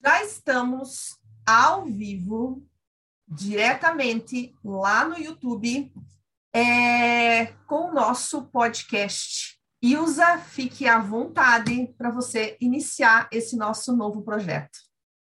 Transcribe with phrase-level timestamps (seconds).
[0.00, 2.62] Já estamos ao vivo,
[3.26, 5.92] diretamente lá no YouTube,
[6.54, 9.58] é, com o nosso podcast.
[9.82, 14.78] Ilza, fique à vontade para você iniciar esse nosso novo projeto.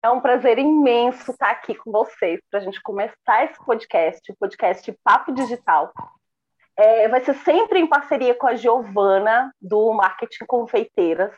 [0.04, 4.36] É um prazer imenso estar aqui com vocês para a gente começar esse podcast, o
[4.38, 5.94] podcast Papo Digital.
[6.78, 11.34] É, vai ser sempre em parceria com a Giovana, do Marketing Confeiteiras.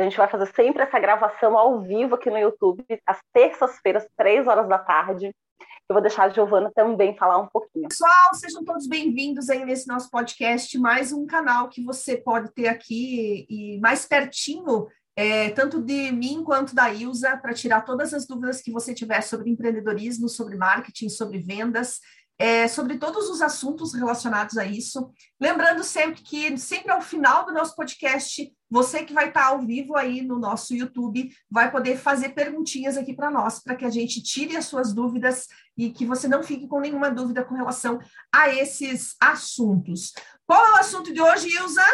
[0.00, 4.46] A gente vai fazer sempre essa gravação ao vivo aqui no YouTube, às terças-feiras, três
[4.46, 5.26] horas da tarde.
[5.26, 7.86] Eu vou deixar a Giovana também falar um pouquinho.
[7.86, 12.68] Pessoal, sejam todos bem-vindos aí nesse nosso podcast, mais um canal que você pode ter
[12.68, 18.26] aqui e mais pertinho, é, tanto de mim quanto da Ilza, para tirar todas as
[18.26, 22.00] dúvidas que você tiver sobre empreendedorismo, sobre marketing, sobre vendas
[22.40, 25.12] é, sobre todos os assuntos relacionados a isso.
[25.38, 29.94] Lembrando sempre que, sempre ao final do nosso podcast, você que vai estar ao vivo
[29.94, 34.22] aí no nosso YouTube vai poder fazer perguntinhas aqui para nós, para que a gente
[34.22, 37.98] tire as suas dúvidas e que você não fique com nenhuma dúvida com relação
[38.32, 40.14] a esses assuntos.
[40.46, 41.84] Qual é o assunto de hoje, Ilza?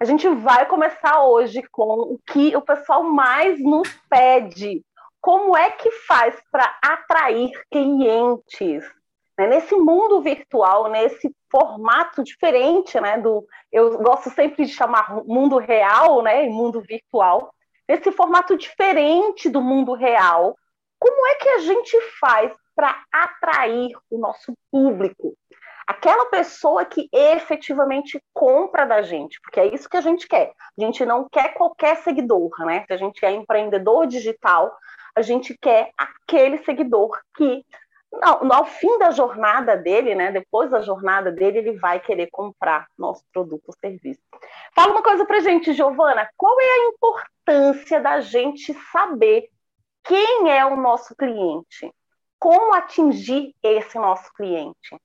[0.00, 4.84] A gente vai começar hoje com o que o pessoal mais nos pede.
[5.20, 8.97] Como é que faz para atrair clientes?
[9.38, 9.46] Né?
[9.46, 16.22] Nesse mundo virtual, nesse formato diferente, né, do, eu gosto sempre de chamar mundo real,
[16.22, 17.54] né, e mundo virtual,
[17.88, 20.56] nesse formato diferente do mundo real,
[20.98, 25.34] como é que a gente faz para atrair o nosso público?
[25.86, 30.52] Aquela pessoa que efetivamente compra da gente, porque é isso que a gente quer.
[30.78, 32.84] A gente não quer qualquer seguidor, né?
[32.86, 34.76] Se a gente é empreendedor digital,
[35.16, 37.64] a gente quer aquele seguidor que
[38.22, 43.22] ao fim da jornada dele, né, depois da jornada dele, ele vai querer comprar nosso
[43.32, 44.20] produto ou serviço.
[44.74, 49.48] Fala uma coisa para gente, Giovana, qual é a importância da gente saber
[50.04, 51.92] quem é o nosso cliente?
[52.38, 54.96] Como atingir esse nosso cliente?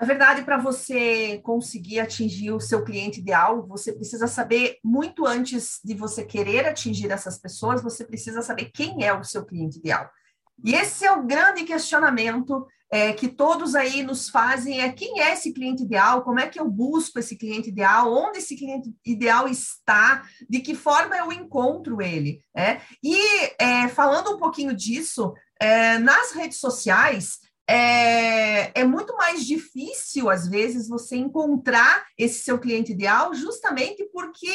[0.00, 5.80] Na verdade, para você conseguir atingir o seu cliente ideal, você precisa saber muito antes
[5.84, 10.08] de você querer atingir essas pessoas, você precisa saber quem é o seu cliente ideal.
[10.64, 15.32] E esse é o grande questionamento é, que todos aí nos fazem: é quem é
[15.32, 16.22] esse cliente ideal?
[16.22, 18.12] Como é que eu busco esse cliente ideal?
[18.12, 20.22] Onde esse cliente ideal está?
[20.48, 22.42] De que forma eu encontro ele?
[22.56, 22.80] É?
[23.02, 23.16] E
[23.58, 27.38] é, falando um pouquinho disso, é, nas redes sociais,
[27.70, 34.50] é, é, muito mais difícil, às vezes, você encontrar esse seu cliente ideal, justamente porque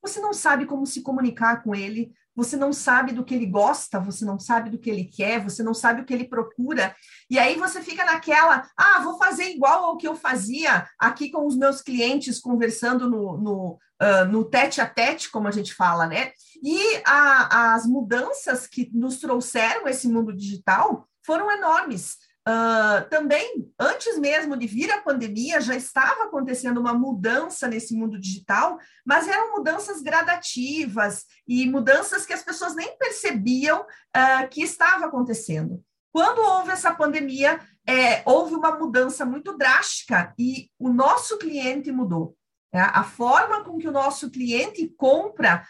[0.00, 4.00] você não sabe como se comunicar com ele, você não sabe do que ele gosta,
[4.00, 6.96] você não sabe do que ele quer, você não sabe o que ele procura.
[7.28, 11.46] E aí você fica naquela, ah, vou fazer igual ao que eu fazia aqui com
[11.46, 16.06] os meus clientes, conversando no, no, uh, no tete a tete, como a gente fala,
[16.06, 16.32] né?
[16.62, 22.16] E a, as mudanças que nos trouxeram esse mundo digital foram enormes.
[22.50, 28.18] Uh, também, antes mesmo de vir a pandemia, já estava acontecendo uma mudança nesse mundo
[28.18, 35.06] digital, mas eram mudanças gradativas e mudanças que as pessoas nem percebiam uh, que estava
[35.06, 35.80] acontecendo.
[36.12, 42.36] Quando houve essa pandemia, é, houve uma mudança muito drástica e o nosso cliente mudou.
[42.72, 45.64] É, a forma com que o nosso cliente compra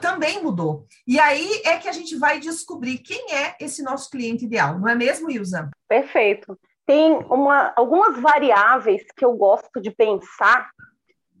[0.00, 0.86] também mudou.
[1.06, 4.88] E aí é que a gente vai descobrir quem é esse nosso cliente ideal, não
[4.88, 5.70] é mesmo, Ilza?
[5.86, 6.58] Perfeito.
[6.86, 10.70] Tem uma, algumas variáveis que eu gosto de pensar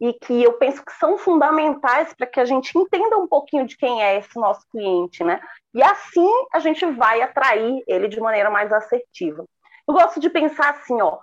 [0.00, 3.76] e que eu penso que são fundamentais para que a gente entenda um pouquinho de
[3.76, 5.40] quem é esse nosso cliente, né?
[5.74, 9.44] E assim a gente vai atrair ele de maneira mais assertiva.
[9.88, 11.18] Eu gosto de pensar assim, ó,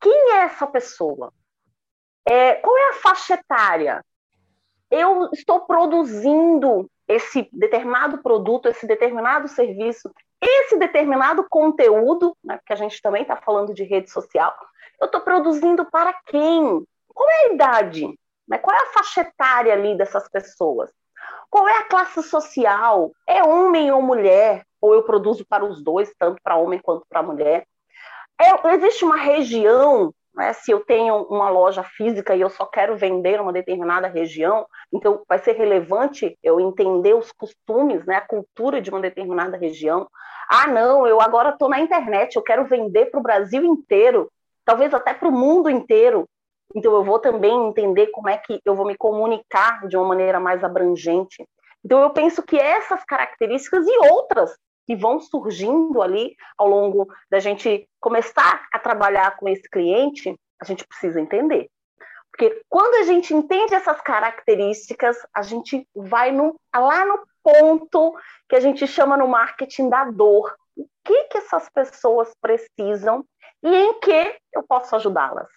[0.00, 1.32] quem é essa pessoa?
[2.26, 4.02] É, qual é a faixa etária?
[4.94, 10.10] Eu estou produzindo esse determinado produto, esse determinado serviço,
[10.40, 14.54] esse determinado conteúdo, né, porque a gente também está falando de rede social,
[15.00, 16.84] eu estou produzindo para quem?
[17.12, 18.06] Qual é a idade?
[18.48, 18.58] Né?
[18.58, 20.90] Qual é a faixa etária ali dessas pessoas?
[21.50, 23.12] Qual é a classe social?
[23.26, 24.64] É homem ou mulher?
[24.80, 27.66] Ou eu produzo para os dois, tanto para homem quanto para mulher?
[28.40, 30.52] É, existe uma região né?
[30.52, 35.22] Se eu tenho uma loja física e eu só quero vender uma determinada região, então
[35.28, 40.08] vai ser relevante eu entender os costumes, né, a cultura de uma determinada região.
[40.50, 44.30] Ah, não, eu agora estou na internet, eu quero vender para o Brasil inteiro,
[44.64, 46.28] talvez até para o mundo inteiro.
[46.74, 50.40] Então eu vou também entender como é que eu vou me comunicar de uma maneira
[50.40, 51.46] mais abrangente.
[51.84, 57.38] Então eu penso que essas características e outras que vão surgindo ali ao longo da
[57.38, 61.70] gente começar a trabalhar com esse cliente, a gente precisa entender.
[62.30, 68.14] Porque quando a gente entende essas características, a gente vai no, lá no ponto
[68.48, 70.52] que a gente chama no marketing da dor.
[70.76, 73.24] O que, que essas pessoas precisam
[73.62, 75.48] e em que eu posso ajudá-las?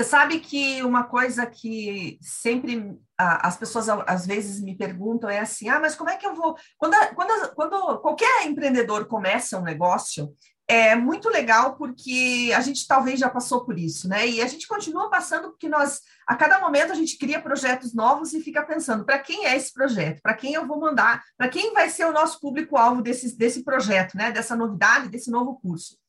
[0.00, 5.68] Você sabe que uma coisa que sempre as pessoas às vezes me perguntam é assim:
[5.68, 6.56] ah, mas como é que eu vou.
[6.78, 10.34] Quando, quando, quando qualquer empreendedor começa um negócio,
[10.66, 14.26] é muito legal porque a gente talvez já passou por isso, né?
[14.26, 18.32] E a gente continua passando porque nós, a cada momento, a gente cria projetos novos
[18.32, 20.22] e fica pensando: para quem é esse projeto?
[20.22, 21.22] Para quem eu vou mandar?
[21.36, 24.32] Para quem vai ser o nosso público-alvo desse, desse projeto, né?
[24.32, 25.99] Dessa novidade, desse novo curso?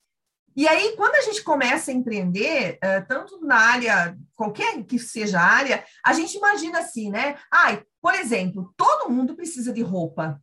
[0.62, 5.40] E aí, quando a gente começa a empreender, uh, tanto na área, qualquer que seja
[5.40, 7.36] a área, a gente imagina assim, né?
[7.52, 10.40] Ai, por exemplo, todo mundo precisa de roupa,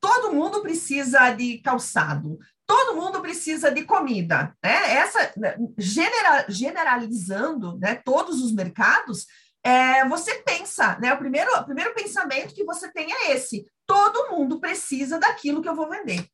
[0.00, 4.94] todo mundo precisa de calçado, todo mundo precisa de comida, né?
[4.94, 7.96] Essa né, genera, generalizando, né?
[7.96, 9.26] Todos os mercados,
[9.62, 11.12] é, você pensa, né?
[11.12, 15.68] O primeiro, o primeiro pensamento que você tem é esse: todo mundo precisa daquilo que
[15.68, 16.26] eu vou vender.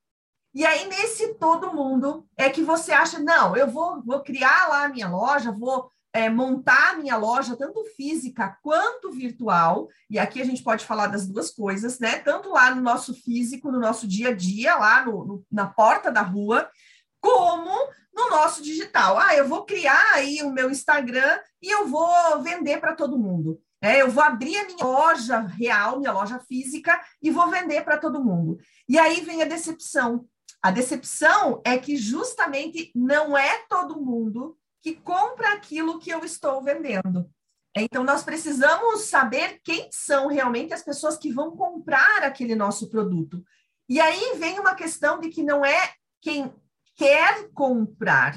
[0.54, 4.84] E aí, nesse todo mundo, é que você acha, não, eu vou, vou criar lá
[4.84, 10.40] a minha loja, vou é, montar a minha loja, tanto física quanto virtual, e aqui
[10.40, 12.18] a gente pode falar das duas coisas, né?
[12.18, 16.10] Tanto lá no nosso físico, no nosso dia a dia, lá no, no, na porta
[16.10, 16.68] da rua,
[17.20, 17.70] como
[18.14, 19.18] no nosso digital.
[19.18, 23.60] Ah, eu vou criar aí o meu Instagram e eu vou vender para todo mundo.
[23.80, 27.96] É, eu vou abrir a minha loja real, minha loja física, e vou vender para
[27.96, 28.58] todo mundo.
[28.88, 30.26] E aí vem a decepção,
[30.62, 36.62] a decepção é que justamente não é todo mundo que compra aquilo que eu estou
[36.62, 37.30] vendendo.
[37.76, 43.44] Então, nós precisamos saber quem são realmente as pessoas que vão comprar aquele nosso produto.
[43.88, 46.52] E aí vem uma questão de que não é quem
[46.96, 48.36] quer comprar,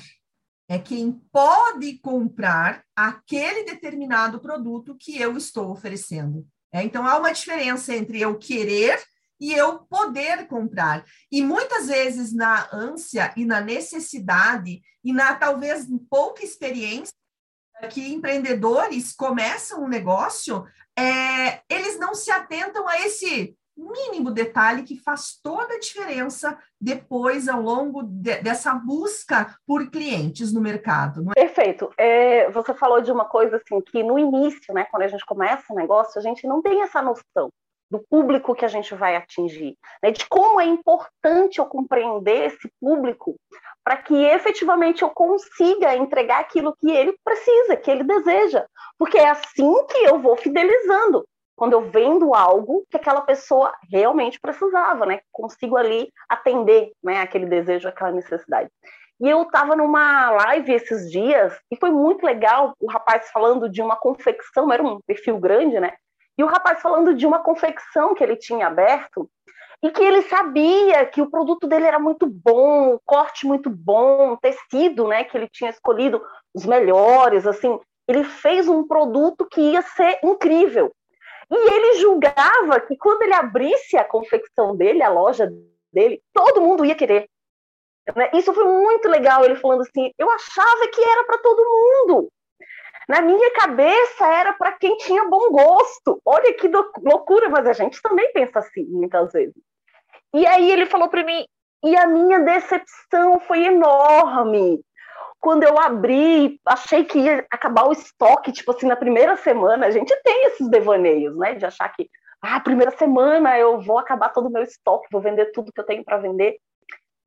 [0.70, 6.48] é quem pode comprar aquele determinado produto que eu estou oferecendo.
[6.72, 9.02] É, então, há uma diferença entre eu querer
[9.42, 11.04] e eu poder comprar.
[11.32, 17.12] E muitas vezes na ânsia e na necessidade e na talvez pouca experiência
[17.90, 20.64] que empreendedores começam um negócio,
[20.96, 27.48] é, eles não se atentam a esse mínimo detalhe que faz toda a diferença depois,
[27.48, 31.26] ao longo de, dessa busca por clientes no mercado.
[31.36, 31.42] É?
[31.46, 31.90] Perfeito.
[31.98, 35.74] É, você falou de uma coisa assim, que no início, né, quando a gente começa
[35.74, 37.50] um negócio, a gente não tem essa noção
[37.92, 42.72] do público que a gente vai atingir, né, de como é importante eu compreender esse
[42.80, 43.36] público
[43.84, 48.66] para que efetivamente eu consiga entregar aquilo que ele precisa, que ele deseja,
[48.98, 51.28] porque é assim que eu vou fidelizando.
[51.56, 55.20] Quando eu vendo algo que aquela pessoa realmente precisava, né?
[55.32, 58.70] Consigo ali atender, né, aquele desejo, aquela necessidade.
[59.20, 63.80] E eu estava numa live esses dias e foi muito legal o rapaz falando de
[63.80, 65.94] uma confecção, era um perfil grande, né?
[66.38, 69.30] E o rapaz falando de uma confecção que ele tinha aberto
[69.84, 74.34] e que ele sabia que o produto dele era muito bom, o corte muito bom,
[74.34, 76.24] o tecido, né, que ele tinha escolhido
[76.54, 80.92] os melhores, assim, ele fez um produto que ia ser incrível.
[81.50, 85.52] E ele julgava que quando ele abrisse a confecção dele, a loja
[85.92, 87.28] dele, todo mundo ia querer.
[88.16, 88.30] Né?
[88.34, 92.30] Isso foi muito legal, ele falando assim, eu achava que era para todo mundo.
[93.08, 96.22] Na minha cabeça era para quem tinha bom gosto.
[96.26, 96.70] Olha que
[97.04, 99.56] loucura, mas a gente também pensa assim muitas vezes.
[100.34, 101.46] E aí ele falou para mim,
[101.84, 104.82] e a minha decepção foi enorme.
[105.40, 109.92] Quando eu abri, achei que ia acabar o estoque, tipo assim, na primeira semana, a
[109.92, 112.08] gente tem esses devaneios, né, de achar que,
[112.42, 115.86] ah, primeira semana eu vou acabar todo o meu estoque, vou vender tudo que eu
[115.86, 116.58] tenho para vender.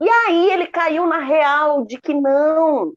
[0.00, 2.92] E aí ele caiu na real de que não,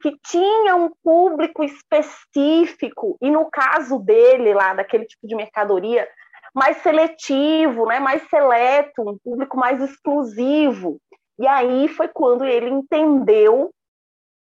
[0.00, 6.08] que tinha um público específico, e no caso dele, lá, daquele tipo de mercadoria,
[6.54, 10.98] mais seletivo, né, mais seleto, um público mais exclusivo.
[11.38, 13.70] E aí foi quando ele entendeu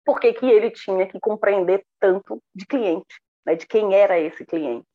[0.05, 4.45] por que, que ele tinha que compreender tanto de cliente, né, de quem era esse
[4.45, 4.87] cliente.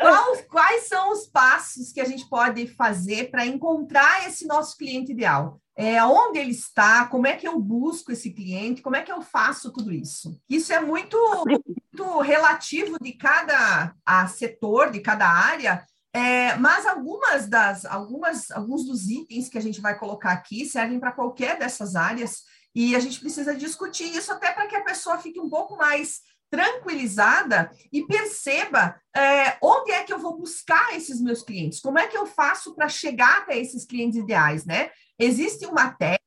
[0.00, 5.12] Quais, quais são os passos que a gente pode fazer para encontrar esse nosso cliente
[5.12, 5.60] ideal?
[5.76, 9.20] É, onde ele está, como é que eu busco esse cliente, como é que eu
[9.20, 10.38] faço tudo isso?
[10.48, 11.16] Isso é muito,
[11.46, 13.94] muito relativo de cada
[14.26, 19.80] setor, de cada área, é, mas algumas das, algumas, alguns dos itens que a gente
[19.80, 22.42] vai colocar aqui servem para qualquer dessas áreas
[22.74, 26.20] e a gente precisa discutir isso até para que a pessoa fique um pouco mais
[26.50, 32.08] tranquilizada e perceba é, onde é que eu vou buscar esses meus clientes, como é
[32.08, 34.90] que eu faço para chegar até esses clientes ideais, né?
[35.18, 36.20] Existe uma técnica,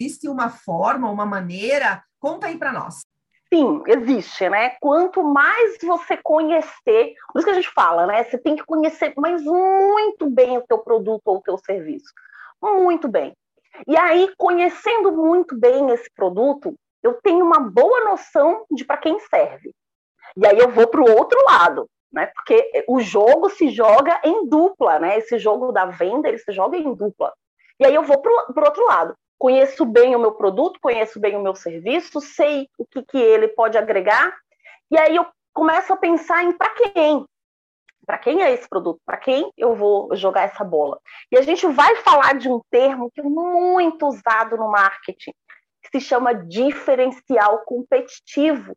[0.00, 2.02] existe uma forma, uma maneira?
[2.18, 3.02] Conta aí para nós.
[3.52, 4.76] sim, existe, né?
[4.80, 8.24] Quanto mais você conhecer, por isso que a gente fala, né?
[8.24, 12.12] Você tem que conhecer, mas muito bem o teu produto ou o teu serviço.
[12.62, 13.34] Muito bem.
[13.86, 19.18] E aí, conhecendo muito bem esse produto, eu tenho uma boa noção de para quem
[19.20, 19.74] serve.
[20.36, 22.26] E aí eu vou para o outro lado, né?
[22.26, 25.18] Porque o jogo se joga em dupla, né?
[25.18, 27.32] Esse jogo da venda, ele se joga em dupla.
[27.78, 29.14] E aí eu vou para o outro lado.
[29.38, 33.48] Conheço bem o meu produto, conheço bem o meu serviço, sei o que, que ele
[33.48, 34.36] pode agregar,
[34.90, 37.24] e aí eu começo a pensar em para quem,
[38.04, 39.00] para quem é esse produto?
[39.06, 41.00] Para quem eu vou jogar essa bola?
[41.30, 45.32] E a gente vai falar de um termo que é muito usado no marketing,
[45.90, 48.74] que se chama diferencial competitivo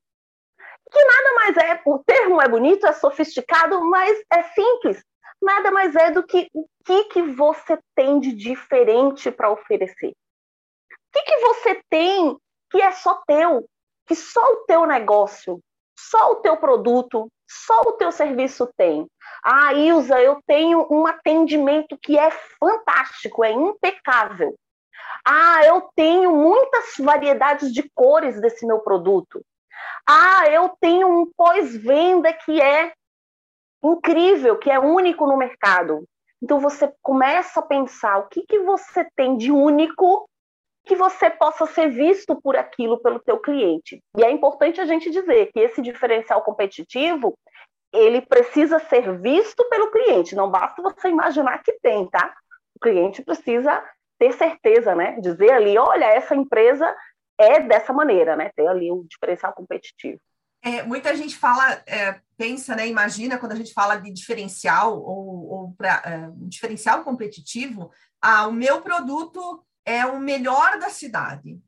[0.94, 5.04] que nada mais é, o termo é bonito, é sofisticado, mas é simples.
[5.42, 10.10] Nada mais é do que o que, que você tem de diferente para oferecer.
[10.12, 12.38] O que, que você tem
[12.72, 13.66] que é só teu,
[14.06, 15.60] que só o teu negócio,
[15.98, 19.08] só o teu produto, só o teu serviço tem.
[19.44, 24.56] Ah, Ilza, eu tenho um atendimento que é fantástico, é impecável.
[25.26, 29.44] Ah, eu tenho muitas variedades de cores desse meu produto.
[30.08, 32.94] Ah, eu tenho um pós-venda que é
[33.84, 36.08] incrível, que é único no mercado.
[36.42, 40.28] Então você começa a pensar o que, que você tem de único
[40.86, 44.04] que você possa ser visto por aquilo pelo teu cliente.
[44.18, 47.38] E é importante a gente dizer que esse diferencial competitivo,
[47.94, 52.36] ele precisa ser visto pelo cliente, não basta você imaginar que tem, tá?
[52.76, 53.82] O cliente precisa
[54.24, 55.20] ter certeza, né?
[55.20, 56.96] Dizer ali, olha, essa empresa
[57.38, 58.52] é dessa maneira, né?
[58.56, 60.20] Ter ali um diferencial competitivo.
[60.64, 62.88] É, muita gente fala, é, pensa, né?
[62.88, 68.48] Imagina quando a gente fala de diferencial ou, ou para é, um diferencial competitivo, ah,
[68.48, 71.60] o meu produto é o melhor da cidade.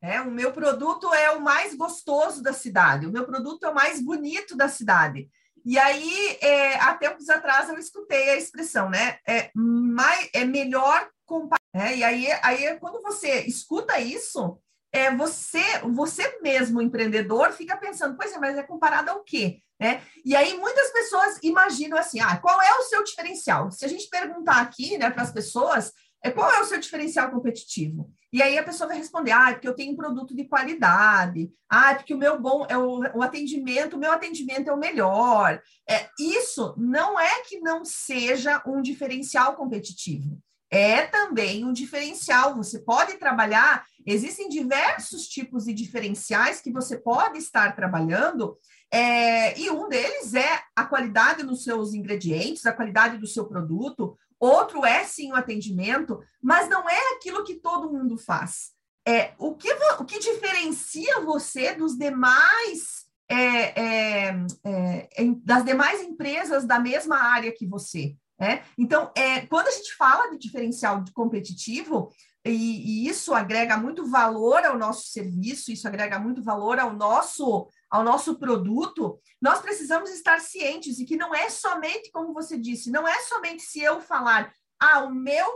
[0.00, 3.74] É, o meu produto é o mais gostoso da cidade, o meu produto é o
[3.74, 5.28] mais bonito da cidade.
[5.64, 9.18] E aí, é, há tempos atrás, eu escutei a expressão, né?
[9.26, 11.63] É, mais, é melhor comparar.
[11.74, 14.60] É, e aí, aí, quando você escuta isso,
[14.92, 19.58] é, você, você mesmo, empreendedor, fica pensando, pois é, mas é comparado ao quê?
[19.80, 20.00] Né?
[20.24, 23.72] E aí muitas pessoas imaginam assim, ah, qual é o seu diferencial?
[23.72, 27.28] Se a gente perguntar aqui né, para as pessoas, é, qual é o seu diferencial
[27.32, 28.08] competitivo?
[28.32, 31.50] E aí a pessoa vai responder, ah, é porque eu tenho um produto de qualidade,
[31.68, 34.78] ah, é porque o meu bom é o, o atendimento, o meu atendimento é o
[34.78, 35.60] melhor.
[35.90, 40.40] É, isso não é que não seja um diferencial competitivo
[40.70, 42.56] é também um diferencial.
[42.56, 48.56] Você pode trabalhar, existem diversos tipos de diferenciais que você pode estar trabalhando,
[48.92, 54.16] é, e um deles é a qualidade nos seus ingredientes, a qualidade do seu produto,
[54.38, 58.72] outro é sim o atendimento, mas não é aquilo que todo mundo faz.
[59.06, 66.64] É, o, que, o que diferencia você dos demais é, é, é das demais empresas
[66.64, 68.16] da mesma área que você.
[68.44, 68.62] Né?
[68.76, 72.10] Então, é, quando a gente fala de diferencial de competitivo,
[72.44, 77.66] e, e, isso agrega muito valor ao nosso serviço, isso agrega muito valor ao nosso,
[77.88, 82.90] ao nosso produto, nós precisamos estar cientes de que não é somente, como você disse,
[82.90, 85.46] não é somente se eu falar, ah, o meu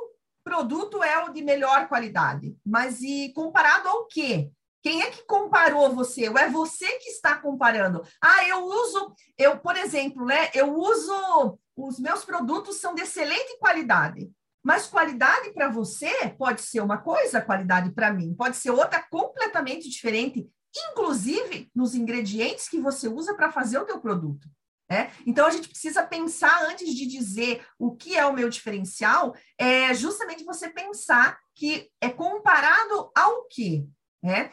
[0.43, 4.51] produto é o de melhor qualidade, mas e comparado ao quê?
[4.83, 6.31] Quem é que comparou você?
[6.31, 8.03] Ou é você que está comparando?
[8.23, 10.49] Ah, eu uso, eu, por exemplo, né?
[10.55, 14.31] Eu uso os meus produtos são de excelente qualidade.
[14.65, 19.89] Mas qualidade para você pode ser uma coisa, qualidade para mim pode ser outra completamente
[19.89, 20.49] diferente,
[20.91, 24.49] inclusive nos ingredientes que você usa para fazer o teu produto.
[24.91, 25.11] É?
[25.27, 29.93] Então a gente precisa pensar antes de dizer o que é o meu diferencial, é
[29.93, 33.87] justamente você pensar que é comparado ao quê?
[34.23, 34.51] Né?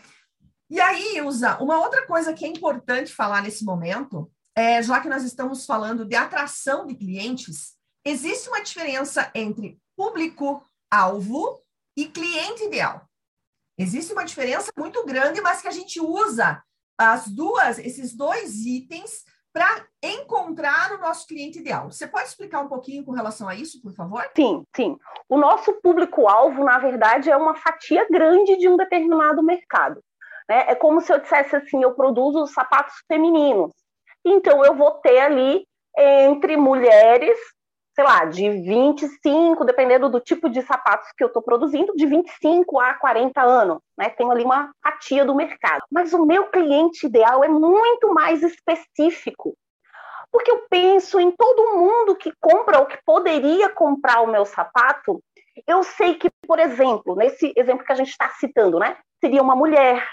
[0.70, 5.09] E aí, Usa, uma outra coisa que é importante falar nesse momento é, já que
[5.09, 11.62] nós estamos falando de atração de clientes, existe uma diferença entre público-alvo
[11.97, 13.07] e cliente ideal.
[13.77, 16.63] Existe uma diferença muito grande, mas que a gente usa
[16.97, 21.89] as duas, esses dois itens para encontrar o nosso cliente ideal.
[21.89, 24.29] Você pode explicar um pouquinho com relação a isso, por favor?
[24.35, 24.97] Sim, sim.
[25.29, 30.03] O nosso público-alvo, na verdade, é uma fatia grande de um determinado mercado.
[30.50, 30.65] Né?
[30.67, 33.71] É como se eu dissesse assim: eu produzo sapatos femininos.
[34.25, 35.67] Então, eu vou ter ali
[35.98, 37.38] entre mulheres,
[37.94, 42.79] sei lá, de 25, dependendo do tipo de sapatos que eu estou produzindo, de 25
[42.79, 44.10] a 40 anos, né?
[44.10, 45.84] Tenho ali uma fatia do mercado.
[45.91, 49.55] Mas o meu cliente ideal é muito mais específico.
[50.32, 55.22] Porque eu penso em todo mundo que compra ou que poderia comprar o meu sapato.
[55.65, 58.98] Eu sei que, por exemplo, nesse exemplo que a gente está citando, né?
[59.24, 60.05] Seria uma mulher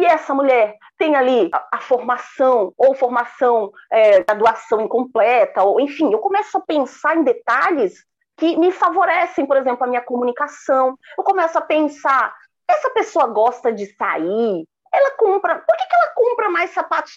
[0.00, 6.12] e essa mulher tem ali a, a formação, ou formação, é, graduação incompleta, ou enfim,
[6.12, 8.04] eu começo a pensar em detalhes
[8.36, 10.98] que me favorecem, por exemplo, a minha comunicação.
[11.18, 12.34] Eu começo a pensar,
[12.66, 17.10] essa pessoa gosta de sair, ela compra, por que, que ela compra mais sapato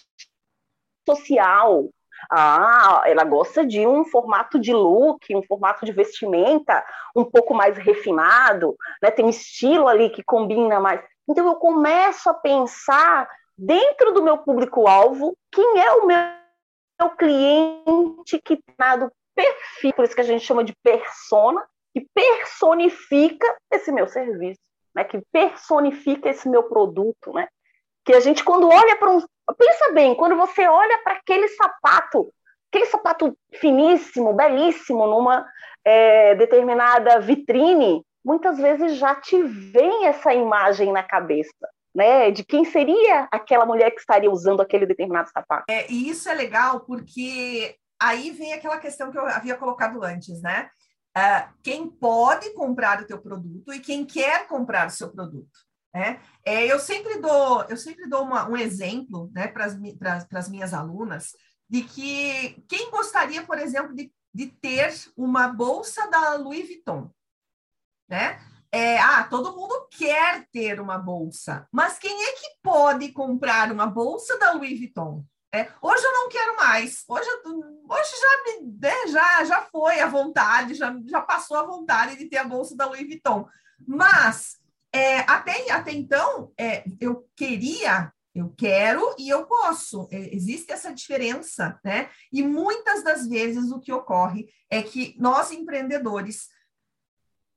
[1.08, 1.88] social?
[2.30, 7.76] Ah, ela gosta de um formato de look, um formato de vestimenta um pouco mais
[7.76, 9.10] refinado, né?
[9.10, 11.00] Tem um estilo ali que combina mais.
[11.28, 16.18] Então eu começo a pensar dentro do meu público-alvo quem é o meu,
[17.00, 22.06] meu cliente que está no perfil, por isso que a gente chama de persona, que
[22.14, 24.60] personifica esse meu serviço,
[24.94, 25.04] né?
[25.04, 27.48] Que personifica esse meu produto, né?
[28.04, 29.20] Que a gente quando olha para um,
[29.56, 32.32] pensa bem, quando você olha para aquele sapato,
[32.70, 35.46] aquele sapato finíssimo, belíssimo, numa
[35.84, 41.52] é, determinada vitrine, muitas vezes já te vem essa imagem na cabeça.
[41.96, 45.62] Né, de quem seria aquela mulher que estaria usando aquele determinado sapato.
[45.70, 50.42] É, e isso é legal porque aí vem aquela questão que eu havia colocado antes,
[50.42, 50.68] né?
[51.16, 55.56] Uh, quem pode comprar o teu produto e quem quer comprar o seu produto.
[55.94, 56.20] Né?
[56.44, 59.66] É, eu sempre dou, eu sempre dou uma, um exemplo né, para
[60.32, 61.28] as minhas alunas
[61.70, 67.10] de que quem gostaria, por exemplo, de, de ter uma bolsa da Louis Vuitton,
[68.08, 68.40] né?
[68.72, 73.86] É, ah, todo mundo quer ter uma bolsa, mas quem é que pode comprar uma
[73.86, 75.24] bolsa da Louis Vuitton?
[75.54, 77.04] É, hoje eu não quero mais.
[77.08, 77.28] Hoje,
[77.88, 82.24] hoje já, me, né, já, já foi a vontade, já, já passou a vontade de
[82.28, 83.46] ter a bolsa da Louis Vuitton.
[83.86, 84.56] Mas
[84.92, 90.08] é, até, até então, é, eu queria, eu quero e eu posso.
[90.10, 92.10] É, existe essa diferença, né?
[92.32, 96.48] E muitas das vezes o que ocorre é que nós empreendedores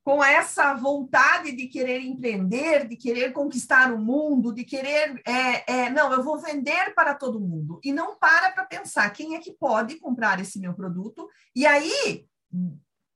[0.07, 5.89] com essa vontade de querer empreender, de querer conquistar o mundo, de querer, é, é,
[5.89, 9.51] não, eu vou vender para todo mundo, e não para para pensar quem é que
[9.51, 12.25] pode comprar esse meu produto, e aí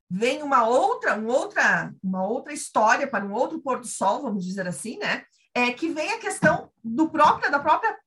[0.10, 4.44] vem uma outra, uma outra, uma outra história para um outro pôr do sol, vamos
[4.44, 5.24] dizer assim, né?
[5.56, 7.98] É que vem a questão do próprio, da própria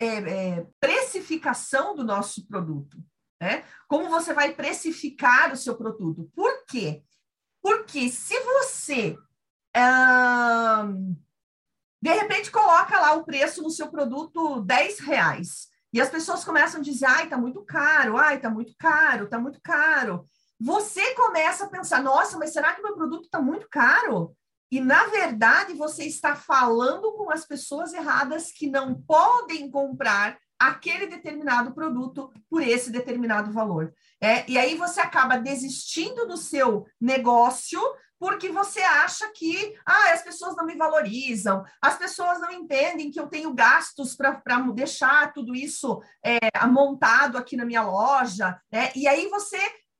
[0.00, 2.96] é, é, precificação do nosso produto,
[3.38, 3.62] né?
[3.86, 6.32] Como você vai precificar o seu produto?
[6.34, 7.02] Por quê?
[7.62, 9.16] Porque se você
[12.02, 16.80] de repente coloca lá o preço no seu produto 10 reais e as pessoas começam
[16.80, 20.28] a dizer, ai, tá muito caro, ai, tá muito caro, tá muito caro.
[20.60, 24.34] Você começa a pensar, nossa, mas será que meu produto tá muito caro?
[24.70, 31.06] E, na verdade, você está falando com as pessoas erradas que não podem comprar aquele
[31.06, 33.92] determinado produto por esse determinado valor.
[34.20, 37.80] É, e aí você acaba desistindo do seu negócio
[38.22, 43.18] porque você acha que ah, as pessoas não me valorizam, as pessoas não entendem que
[43.18, 44.40] eu tenho gastos para
[44.72, 48.56] deixar tudo isso é, montado aqui na minha loja.
[48.70, 48.92] Né?
[48.94, 49.58] E aí você,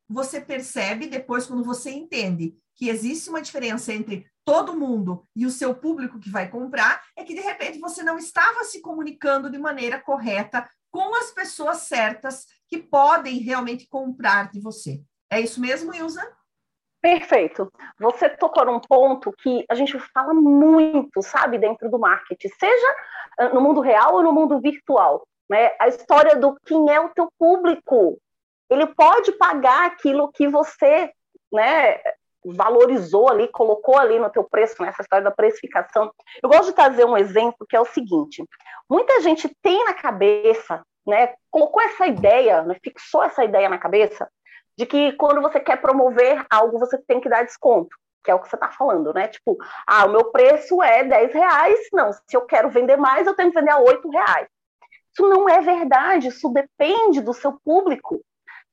[0.09, 5.51] você percebe depois, quando você entende que existe uma diferença entre todo mundo e o
[5.51, 9.59] seu público que vai comprar, é que de repente você não estava se comunicando de
[9.59, 15.03] maneira correta com as pessoas certas que podem realmente comprar de você.
[15.31, 16.23] É isso mesmo, Ilza?
[17.01, 17.73] Perfeito.
[17.99, 22.97] Você tocou num ponto que a gente fala muito, sabe, dentro do marketing, seja
[23.39, 25.27] ah, no mundo real ou no mundo virtual.
[25.51, 25.73] Né?
[25.81, 28.21] A história do quem é o teu público.
[28.71, 31.13] Ele pode pagar aquilo que você
[31.53, 31.99] né,
[32.45, 36.13] valorizou ali, colocou ali no teu preço, nessa história da precificação.
[36.43, 38.45] Eu gosto de trazer um exemplo que é o seguinte:
[38.89, 44.29] muita gente tem na cabeça, né, colocou essa ideia, né, fixou essa ideia na cabeça
[44.77, 48.41] de que quando você quer promover algo, você tem que dar desconto, que é o
[48.41, 49.29] que você está falando, né?
[49.29, 53.35] Tipo, ah, o meu preço é 10 reais, não, se eu quero vender mais, eu
[53.35, 54.49] tenho que vender a 8 reais.
[55.13, 58.25] Isso não é verdade, isso depende do seu público.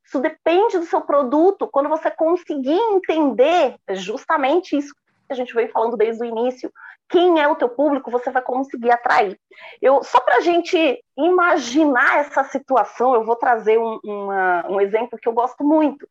[0.10, 1.68] Isso depende do seu produto.
[1.68, 4.92] Quando você conseguir entender justamente isso
[5.28, 6.74] que a gente veio falando desde o início,
[7.08, 9.40] quem é o teu público, você vai conseguir atrair.
[9.80, 15.20] Eu, só para a gente imaginar essa situação, eu vou trazer um, uma, um exemplo
[15.20, 16.10] que eu gosto muito.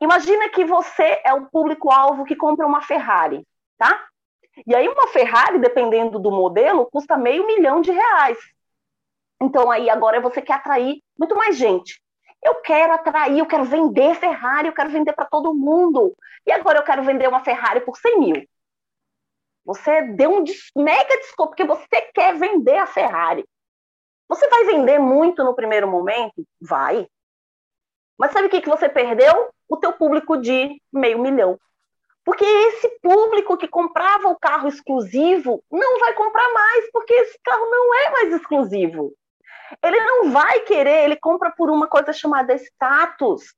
[0.00, 3.46] Imagina que você é o público-alvo que compra uma Ferrari,
[3.76, 4.04] tá?
[4.66, 8.38] E aí uma Ferrari, dependendo do modelo, custa meio milhão de reais.
[9.40, 12.00] Então aí agora você quer atrair muito mais gente.
[12.42, 16.14] Eu quero atrair, eu quero vender Ferrari, eu quero vender para todo mundo.
[16.46, 18.48] E agora eu quero vender uma Ferrari por 100 mil.
[19.64, 20.44] Você deu um
[20.76, 23.44] mega desconto, porque você quer vender a Ferrari.
[24.28, 26.44] Você vai vender muito no primeiro momento?
[26.60, 27.06] Vai.
[28.18, 29.50] Mas sabe o que, que você perdeu?
[29.68, 31.58] O teu público de meio milhão.
[32.24, 37.64] Porque esse público que comprava o carro exclusivo não vai comprar mais, porque esse carro
[37.70, 39.14] não é mais exclusivo.
[39.82, 43.54] Ele não vai querer, ele compra por uma coisa chamada status.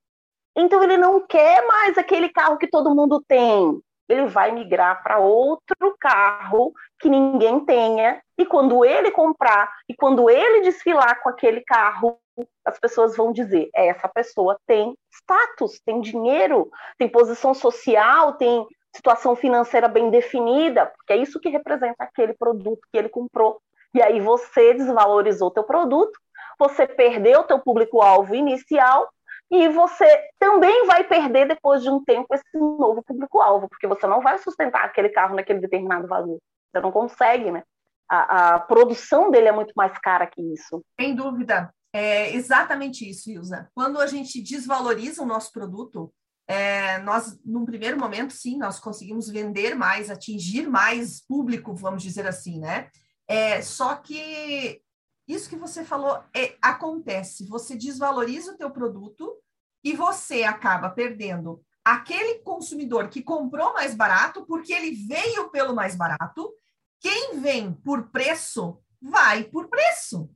[0.57, 3.81] Então ele não quer mais aquele carro que todo mundo tem.
[4.09, 8.21] Ele vai migrar para outro carro que ninguém tenha.
[8.37, 12.19] E quando ele comprar e quando ele desfilar com aquele carro,
[12.65, 16.69] as pessoas vão dizer: é, essa pessoa tem status, tem dinheiro,
[16.99, 22.81] tem posição social, tem situação financeira bem definida, porque é isso que representa aquele produto
[22.91, 23.61] que ele comprou.
[23.95, 26.19] E aí você desvalorizou teu produto,
[26.59, 29.09] você perdeu teu público-alvo inicial
[29.51, 30.07] e você
[30.39, 34.85] também vai perder depois de um tempo esse novo público-alvo, porque você não vai sustentar
[34.85, 36.39] aquele carro naquele determinado valor.
[36.71, 37.65] Você não consegue, né?
[38.09, 40.85] A, a produção dele é muito mais cara que isso.
[41.01, 41.73] Sem dúvida.
[41.93, 43.69] É exatamente isso, Ilza.
[43.75, 46.13] Quando a gente desvaloriza o nosso produto,
[46.47, 52.27] é, nós, num primeiro momento, sim, nós conseguimos vender mais, atingir mais público, vamos dizer
[52.27, 52.89] assim, né?
[53.31, 54.83] É, só que
[55.29, 57.47] isso que você falou é, acontece.
[57.47, 59.37] Você desvaloriza o teu produto
[59.85, 65.95] e você acaba perdendo aquele consumidor que comprou mais barato porque ele veio pelo mais
[65.95, 66.53] barato.
[66.99, 70.29] Quem vem por preço vai por preço.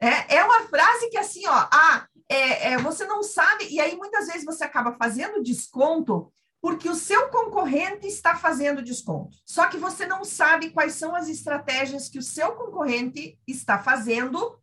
[0.00, 3.96] É, é uma frase que assim, ó, ah, é, é, você não sabe, e aí
[3.96, 6.32] muitas vezes você acaba fazendo desconto
[6.66, 9.38] porque o seu concorrente está fazendo desconto.
[9.46, 14.58] Só que você não sabe quais são as estratégias que o seu concorrente está fazendo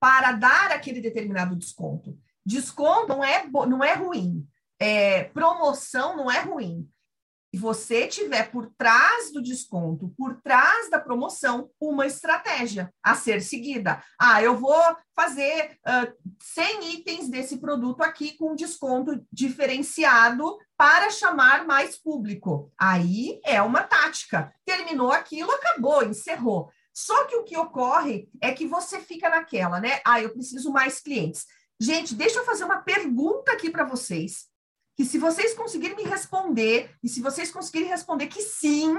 [0.00, 2.18] para dar aquele determinado desconto.
[2.44, 4.44] Desconto não é, não é ruim,
[4.80, 6.90] é, promoção não é ruim
[7.56, 13.40] e você tiver por trás do desconto, por trás da promoção, uma estratégia a ser
[13.40, 14.04] seguida.
[14.20, 14.78] Ah, eu vou
[15.14, 22.70] fazer uh, 100 itens desse produto aqui com desconto diferenciado para chamar mais público.
[22.78, 24.52] Aí é uma tática.
[24.66, 26.70] Terminou aquilo, acabou, encerrou.
[26.92, 30.02] Só que o que ocorre é que você fica naquela, né?
[30.04, 31.46] Ah, eu preciso mais clientes.
[31.80, 34.54] Gente, deixa eu fazer uma pergunta aqui para vocês
[34.96, 38.96] que se vocês conseguirem me responder, e se vocês conseguirem responder que sim,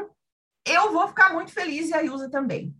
[0.63, 2.75] eu vou ficar muito feliz e a Ilza também.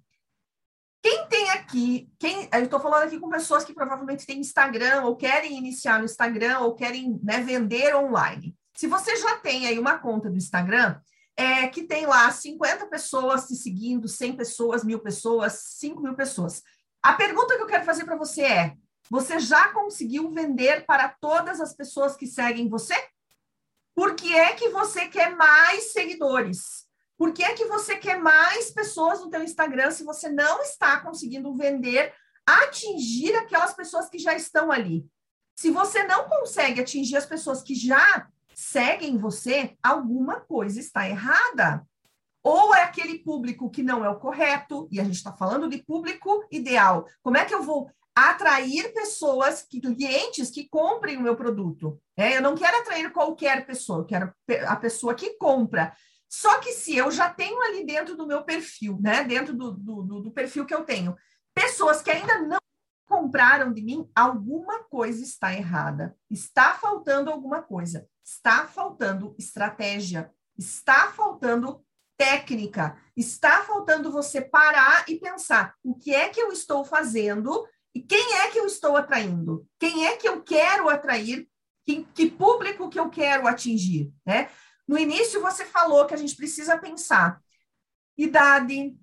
[1.02, 5.16] Quem tem aqui, quem, eu estou falando aqui com pessoas que provavelmente têm Instagram, ou
[5.16, 8.56] querem iniciar no Instagram, ou querem né, vender online.
[8.76, 11.00] Se você já tem aí uma conta do Instagram,
[11.36, 16.62] é, que tem lá 50 pessoas te seguindo, 100 pessoas, mil pessoas, 5 mil pessoas.
[17.02, 18.76] A pergunta que eu quero fazer para você é:
[19.10, 22.96] você já conseguiu vender para todas as pessoas que seguem você?
[23.96, 26.88] Por que é que você quer mais seguidores?
[27.18, 31.00] Por que é que você quer mais pessoas no teu Instagram se você não está
[31.00, 32.14] conseguindo vender,
[32.46, 35.06] atingir aquelas pessoas que já estão ali?
[35.56, 41.84] Se você não consegue atingir as pessoas que já seguem você, alguma coisa está errada.
[42.44, 45.84] Ou é aquele público que não é o correto, e a gente está falando de
[45.84, 47.08] público ideal.
[47.24, 52.02] Como é que eu vou atrair pessoas, clientes que comprem o meu produto.
[52.18, 54.34] É, eu não quero atrair qualquer pessoa, eu quero
[54.66, 55.96] a pessoa que compra.
[56.28, 60.22] Só que se eu já tenho ali dentro do meu perfil, né, dentro do, do,
[60.22, 61.16] do perfil que eu tenho,
[61.54, 62.58] pessoas que ainda não
[63.08, 66.18] compraram de mim, alguma coisa está errada.
[66.30, 68.08] Está faltando alguma coisa.
[68.26, 70.32] Está faltando estratégia.
[70.58, 71.86] Está faltando
[72.18, 72.98] técnica.
[73.16, 77.64] Está faltando você parar e pensar: o que é que eu estou fazendo
[77.98, 79.68] e quem é que eu estou atraindo?
[79.80, 81.50] Quem é que eu quero atrair?
[81.84, 84.14] Que, que público que eu quero atingir?
[84.24, 84.52] Né?
[84.88, 87.42] No início, você falou que a gente precisa pensar
[88.16, 88.96] idade,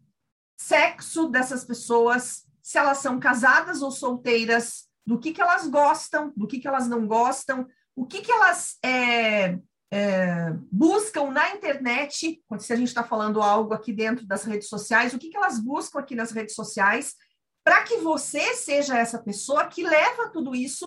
[0.57, 6.47] sexo dessas pessoas, se elas são casadas ou solteiras, do que, que elas gostam, do
[6.47, 9.59] que, que elas não gostam, o que, que elas é,
[9.91, 15.13] é, buscam na internet, se a gente está falando algo aqui dentro das redes sociais,
[15.13, 17.17] o que, que elas buscam aqui nas redes sociais
[17.65, 20.85] para que você seja essa pessoa que leva tudo isso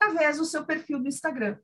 [0.00, 1.58] através do seu perfil do Instagram.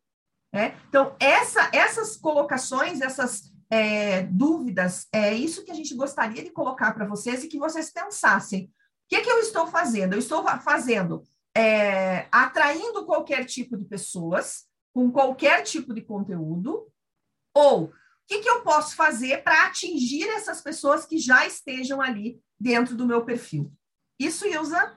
[0.53, 0.77] Né?
[0.89, 6.93] Então, essa, essas colocações, essas é, dúvidas, é isso que a gente gostaria de colocar
[6.93, 8.65] para vocês e que vocês pensassem.
[8.65, 8.71] O
[9.09, 10.15] que, que eu estou fazendo?
[10.15, 11.23] Eu estou fazendo
[11.57, 16.91] é, atraindo qualquer tipo de pessoas, com qualquer tipo de conteúdo,
[17.55, 17.93] ou o
[18.27, 23.07] que, que eu posso fazer para atingir essas pessoas que já estejam ali dentro do
[23.07, 23.73] meu perfil?
[24.19, 24.97] Isso, Ilza?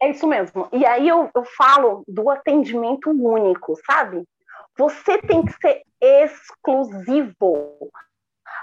[0.00, 0.68] É isso mesmo.
[0.72, 4.24] E aí eu, eu falo do atendimento único, sabe?
[4.76, 7.90] Você tem que ser exclusivo.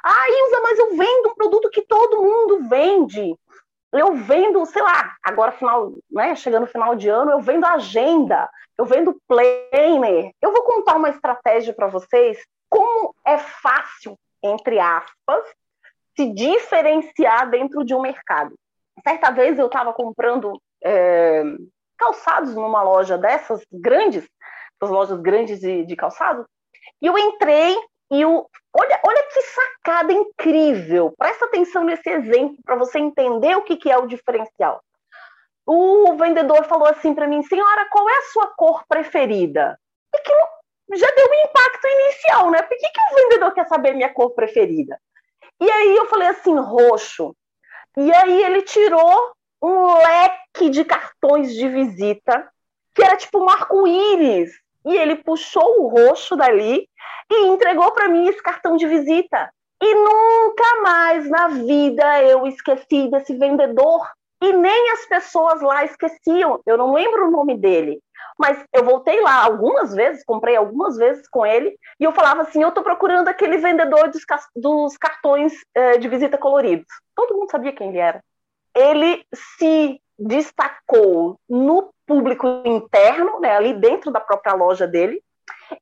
[0.04, 3.36] Ah, Ilza, mas eu vendo um produto que todo mundo vende.
[3.92, 8.50] Eu vendo, sei lá, agora final, né, chegando no final de ano, eu vendo agenda,
[8.78, 10.32] eu vendo planner.
[10.42, 15.46] Eu vou contar uma estratégia para vocês como é fácil, entre aspas,
[16.16, 18.56] se diferenciar dentro de um mercado.
[19.02, 21.44] Certa vez eu estava comprando é,
[21.98, 24.28] calçados numa loja dessas grandes,
[24.80, 26.46] das lojas grandes de, de calçado,
[27.02, 27.76] e eu entrei
[28.12, 31.14] e o, olha, olha que sacada incrível.
[31.18, 34.82] Presta atenção nesse exemplo para você entender o que, que é o diferencial.
[35.66, 39.80] O vendedor falou assim para mim, senhora, qual é a sua cor preferida?
[40.14, 40.40] Aquilo
[40.96, 42.62] já deu um impacto inicial, né?
[42.62, 45.00] Por que, que o vendedor quer saber minha cor preferida?
[45.60, 47.36] E aí eu falei assim, roxo.
[47.98, 52.48] E aí ele tirou um leque de cartões de visita,
[52.94, 54.52] que era tipo um arco-íris.
[54.86, 56.88] E ele puxou o roxo dali
[57.32, 59.50] e entregou para mim esse cartão de visita.
[59.82, 64.08] E nunca mais na vida eu esqueci desse vendedor.
[64.42, 66.60] E nem as pessoas lá esqueciam.
[66.66, 68.02] Eu não lembro o nome dele.
[68.38, 72.62] Mas eu voltei lá algumas vezes, comprei algumas vezes com ele, e eu falava assim:
[72.62, 74.24] eu estou procurando aquele vendedor dos,
[74.56, 76.88] dos cartões eh, de visita coloridos.
[77.16, 78.24] Todo mundo sabia quem ele era.
[78.76, 79.24] Ele
[79.58, 85.22] se destacou no público interno, né, ali dentro da própria loja dele.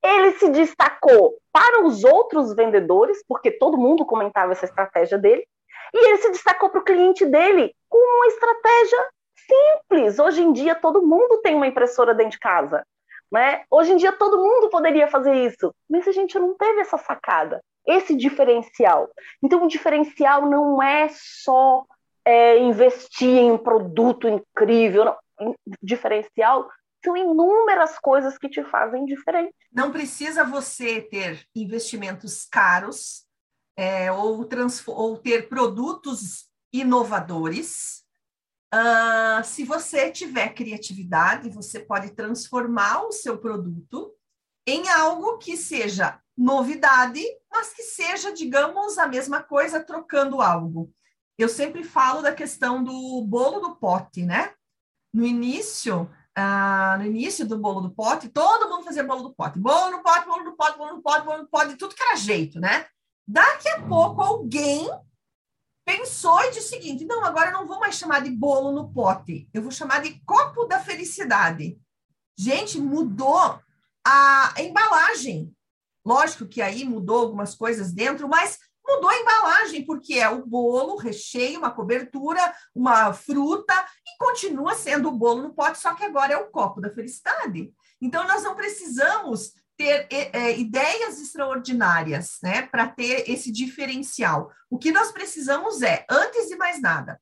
[0.04, 5.46] Ele se destacou para os outros vendedores, porque todo mundo comentava essa estratégia dele.
[5.94, 9.10] E ele se destacou para o cliente dele com uma estratégia
[9.52, 10.20] simples.
[10.20, 12.86] Hoje em dia, todo mundo tem uma impressora dentro de casa.
[13.32, 13.64] Né?
[13.70, 17.64] Hoje em dia, todo mundo poderia fazer isso, mas a gente não teve essa sacada,
[17.88, 19.10] esse diferencial.
[19.42, 21.86] Então, o diferencial não é só
[22.26, 25.06] é, investir em um produto incrível.
[25.06, 25.56] Não.
[25.82, 26.70] Diferencial
[27.04, 29.56] são inúmeras coisas que te fazem diferente.
[29.72, 33.26] Não precisa você ter investimentos caros
[33.76, 34.48] é, ou,
[34.88, 38.04] ou ter produtos inovadores
[38.74, 44.14] Uh, se você tiver criatividade, você pode transformar o seu produto
[44.66, 50.90] em algo que seja novidade, mas que seja, digamos, a mesma coisa, trocando algo.
[51.38, 54.54] Eu sempre falo da questão do bolo do pote, né?
[55.14, 59.60] No início, uh, no início do bolo do pote, todo mundo fazia bolo do pote.
[59.60, 62.16] Bolo no pote, bolo no pote, bolo no pote, bolo no pote, tudo que era
[62.16, 62.86] jeito, né?
[63.28, 64.90] Daqui a pouco alguém
[65.86, 68.92] pensou e disse o seguinte: não, agora eu não vou mais chamar de bolo no
[68.92, 71.80] pote, eu vou chamar de copo da felicidade.
[72.38, 73.60] Gente, mudou
[74.06, 75.54] a embalagem.
[76.04, 80.96] Lógico que aí mudou algumas coisas dentro, mas mudou a embalagem, porque é o bolo,
[80.98, 82.42] recheio, uma cobertura,
[82.74, 83.74] uma fruta,
[84.08, 87.72] e continua sendo o bolo no pote, só que agora é o copo da felicidade.
[88.02, 94.52] Então, nós não precisamos ter é, ideias extraordinárias, né, para ter esse diferencial.
[94.70, 97.20] O que nós precisamos é, antes de mais nada,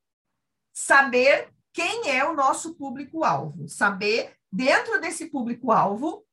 [0.74, 6.26] saber quem é o nosso público-alvo, saber dentro desse público-alvo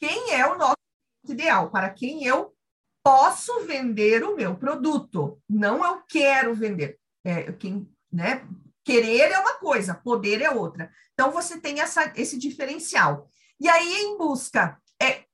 [0.00, 0.76] quem é o nosso
[1.28, 2.54] ideal, para quem eu
[3.02, 6.98] posso vender o meu produto, não eu quero vender.
[7.24, 8.46] É, quem, né,
[8.84, 10.90] querer é uma coisa, poder é outra.
[11.12, 13.28] Então você tem essa, esse diferencial.
[13.60, 14.80] E aí, em busca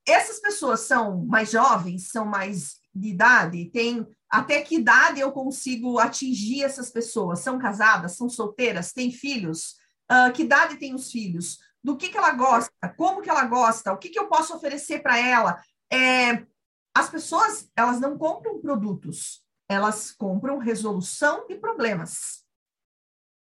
[0.07, 5.99] essas pessoas são mais jovens, são mais de idade, tem até que idade eu consigo
[5.99, 7.41] atingir essas pessoas?
[7.41, 9.77] São casadas, são solteiras, têm filhos?
[10.11, 11.59] Uh, que idade tem os filhos?
[11.83, 12.73] Do que, que ela gosta?
[12.97, 13.93] Como que ela gosta?
[13.93, 15.61] O que, que eu posso oferecer para ela?
[15.93, 16.45] É,
[16.95, 22.44] as pessoas, elas não compram produtos, elas compram resolução de problemas.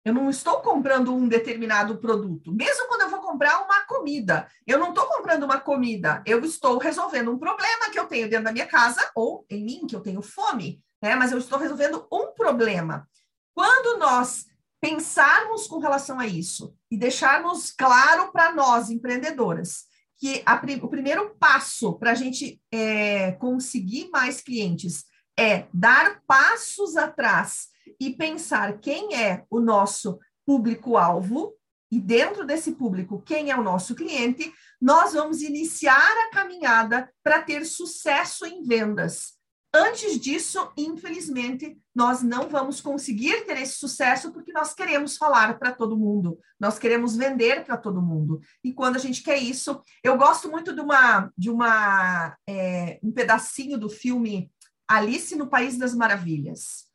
[0.04, 2.52] Eu não estou comprando um determinado produto.
[2.52, 6.76] Mesmo quando eu vou comprar uma comida, eu não estou comprando uma comida, eu estou
[6.78, 10.00] resolvendo um problema que eu tenho dentro da minha casa ou em mim, que eu
[10.00, 11.14] tenho fome, né?
[11.14, 13.08] Mas eu estou resolvendo um problema.
[13.54, 14.46] Quando nós
[14.80, 19.84] pensarmos com relação a isso e deixarmos claro para nós, empreendedoras,
[20.18, 25.04] que a, o primeiro passo para a gente é, conseguir mais clientes
[25.38, 27.68] é dar passos atrás
[28.00, 31.54] e pensar quem é o nosso público-alvo
[31.90, 37.42] e dentro desse público, quem é o nosso cliente, nós vamos iniciar a caminhada para
[37.42, 39.34] ter sucesso em vendas.
[39.74, 45.72] Antes disso, infelizmente, nós não vamos conseguir ter esse sucesso porque nós queremos falar para
[45.72, 48.40] todo mundo, nós queremos vender para todo mundo.
[48.62, 53.12] E quando a gente quer isso, eu gosto muito de uma de uma é, um
[53.12, 54.50] pedacinho do filme
[54.88, 56.91] Alice no País das Maravilhas.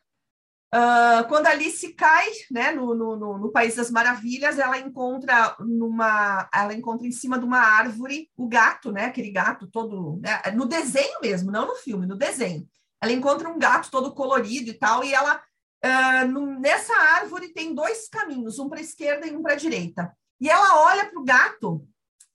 [0.73, 6.73] Uh, quando Alice cai né, no, no, no, País das Maravilhas, ela encontra numa, ela
[6.73, 11.21] encontra em cima de uma árvore o gato, né, aquele gato todo, né, no desenho
[11.21, 12.67] mesmo, não no filme, no desenho.
[13.01, 15.41] Ela encontra um gato todo colorido e tal, e ela
[15.85, 19.57] uh, no, nessa árvore tem dois caminhos, um para a esquerda e um para a
[19.57, 20.11] direita.
[20.39, 21.87] E ela olha para o gato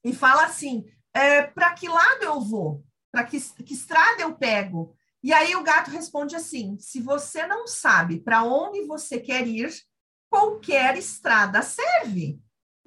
[0.03, 2.83] e fala assim: é, para que lado eu vou?
[3.11, 4.95] Para que, que estrada eu pego?
[5.23, 9.73] E aí o gato responde assim: se você não sabe para onde você quer ir,
[10.29, 12.39] qualquer estrada serve.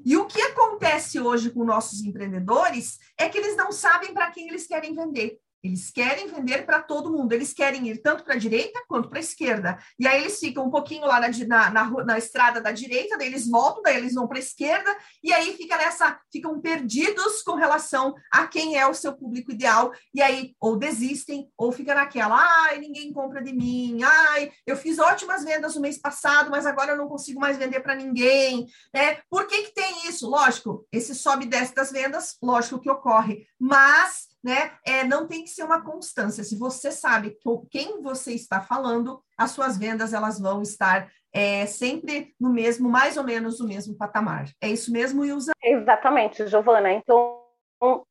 [0.05, 4.49] E o que acontece hoje com nossos empreendedores é que eles não sabem para quem
[4.49, 5.41] eles querem vender.
[5.67, 9.19] Eles querem vender para todo mundo, eles querem ir tanto para a direita quanto para
[9.19, 9.79] a esquerda.
[9.99, 13.27] E aí eles ficam um pouquinho lá na, na, na, na estrada da direita, daí
[13.27, 17.55] eles voltam, daí eles vão para a esquerda, e aí fica nessa, ficam perdidos com
[17.55, 22.37] relação a quem é o seu público ideal, e aí ou desistem, ou fica naquela,
[22.37, 26.93] ai, ninguém compra de mim, ai, eu fiz ótimas vendas no mês passado, mas agora
[26.93, 28.67] eu não consigo mais vender para ninguém.
[28.95, 29.19] Né?
[29.29, 30.29] Por que, que tem isso?
[30.29, 34.71] Lógico, esse sobe e desce das vendas, lógico que ocorre, mas né?
[34.85, 36.45] É, não tem que ser uma constância.
[36.45, 41.67] Se você sabe com quem você está falando, as suas vendas elas vão estar é,
[41.67, 44.45] sempre no mesmo, mais ou menos no mesmo patamar.
[44.61, 45.51] É isso mesmo, Ilza?
[45.61, 46.93] Exatamente, Giovana.
[46.93, 47.43] Então,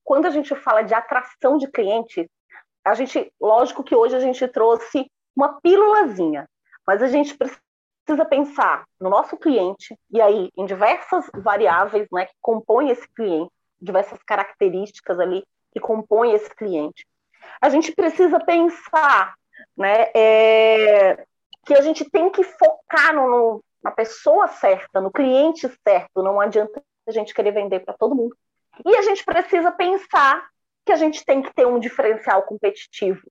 [0.03, 2.27] quando a gente fala de atração de clientes,
[2.85, 6.49] a gente, lógico que hoje a gente trouxe uma pílulazinha,
[6.85, 12.35] mas a gente precisa pensar no nosso cliente e aí em diversas variáveis, né, que
[12.41, 13.49] compõem esse cliente,
[13.81, 15.41] diversas características ali
[15.75, 17.05] que compõe esse cliente.
[17.61, 19.35] A gente precisa pensar
[19.75, 21.25] né, é,
[21.65, 26.39] que a gente tem que focar no, no, na pessoa certa, no cliente certo, não
[26.39, 28.35] adianta a gente querer vender para todo mundo.
[28.85, 30.47] E a gente precisa pensar
[30.85, 33.21] que a gente tem que ter um diferencial competitivo.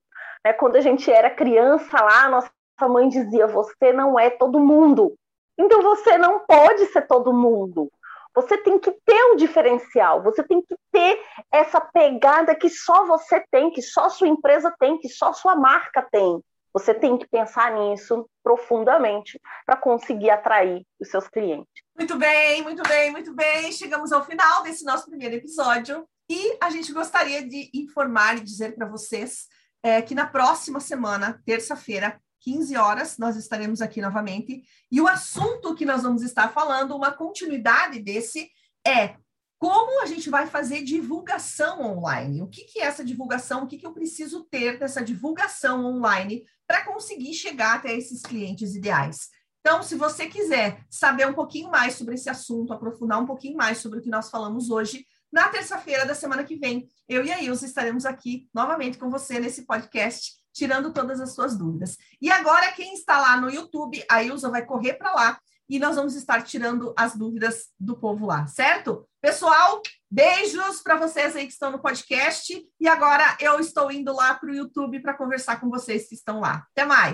[0.45, 0.53] Né?
[0.53, 2.51] Quando a gente era criança lá, nossa
[2.87, 5.15] mãe dizia: você não é todo mundo.
[5.57, 7.91] Então você não pode ser todo mundo.
[8.35, 11.21] Você tem que ter um diferencial, você tem que ter
[11.51, 16.05] essa pegada que só você tem, que só sua empresa tem, que só sua marca
[16.11, 16.41] tem.
[16.73, 21.71] Você tem que pensar nisso profundamente para conseguir atrair os seus clientes.
[21.97, 23.71] Muito bem, muito bem, muito bem.
[23.71, 28.75] Chegamos ao final desse nosso primeiro episódio e a gente gostaria de informar e dizer
[28.75, 29.47] para vocês
[29.81, 34.63] é, que na próxima semana, terça-feira, 15 horas, nós estaremos aqui novamente.
[34.91, 38.49] E o assunto que nós vamos estar falando, uma continuidade desse,
[38.85, 39.15] é
[39.57, 42.41] como a gente vai fazer divulgação online.
[42.41, 43.63] O que, que é essa divulgação?
[43.63, 48.75] O que, que eu preciso ter dessa divulgação online para conseguir chegar até esses clientes
[48.75, 49.29] ideais?
[49.61, 53.79] Então, se você quiser saber um pouquinho mais sobre esse assunto, aprofundar um pouquinho mais
[53.79, 57.41] sobre o que nós falamos hoje, na terça-feira da semana que vem, eu e a
[57.41, 61.97] Ilza estaremos aqui novamente com você nesse podcast tirando todas as suas dúvidas.
[62.21, 65.39] E agora, quem está lá no YouTube, a Ilza vai correr para lá
[65.69, 69.05] e nós vamos estar tirando as dúvidas do povo lá, certo?
[69.21, 72.65] Pessoal, beijos para vocês aí que estão no podcast.
[72.79, 76.39] E agora eu estou indo lá para o YouTube para conversar com vocês que estão
[76.39, 76.65] lá.
[76.71, 77.13] Até mais!